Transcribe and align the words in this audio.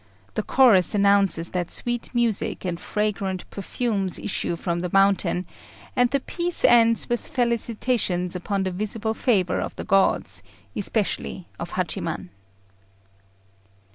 The 0.33 0.41
chorus 0.41 0.95
announces 0.95 1.51
that 1.51 1.69
sweet 1.69 2.09
music 2.15 2.65
and 2.65 2.79
fragrant 2.79 3.47
perfumes 3.51 4.17
issue 4.17 4.55
from 4.55 4.79
the 4.79 4.89
mountain, 4.91 5.45
and 5.95 6.09
the 6.09 6.19
piece 6.19 6.65
ends 6.65 7.07
with 7.07 7.27
felicitations 7.27 8.35
upon 8.35 8.63
the 8.63 8.71
visible 8.71 9.13
favour 9.13 9.61
of 9.61 9.75
the 9.75 9.83
gods, 9.83 10.41
and 10.73 10.79
especially 10.81 11.47
of 11.59 11.73
Hachiman. 11.73 12.31